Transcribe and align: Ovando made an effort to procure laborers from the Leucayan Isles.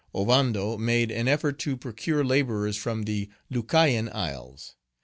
Ovando 0.15 0.79
made 0.79 1.11
an 1.11 1.27
effort 1.27 1.59
to 1.59 1.77
procure 1.77 2.25
laborers 2.25 2.75
from 2.75 3.03
the 3.03 3.29
Leucayan 3.51 4.09
Isles. 4.11 4.73